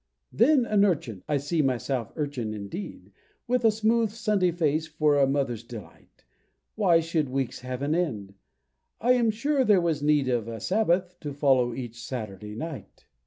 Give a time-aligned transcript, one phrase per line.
[0.31, 3.11] Then an urchin I see myself urchin indeed
[3.47, 6.25] With a smooth Sunday face for a mother's delight;
[6.73, 8.33] Why should weeks have an end?
[8.99, 13.05] I am sure there was need Of a Sabbath, to follow each Saturday night.